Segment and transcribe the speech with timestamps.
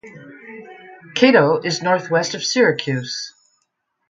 [1.13, 3.35] Cato is northwest of Syracuse.